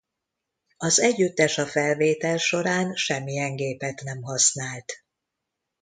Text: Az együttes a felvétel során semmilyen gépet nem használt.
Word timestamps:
Az 0.77 0.99
együttes 0.99 1.57
a 1.57 1.65
felvétel 1.65 2.37
során 2.37 2.93
semmilyen 2.95 3.55
gépet 3.55 4.01
nem 4.03 4.21
használt. 4.21 5.03